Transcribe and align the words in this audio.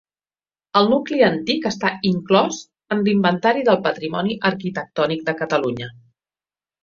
El 0.79 0.87
nucli 0.91 1.19
antic 1.25 1.67
està 1.69 1.91
inclòs 2.11 2.61
en 2.95 3.03
l'Inventari 3.07 3.65
del 3.69 3.79
Patrimoni 3.87 4.37
Arquitectònic 4.53 5.21
de 5.31 5.37
Catalunya. 5.43 5.91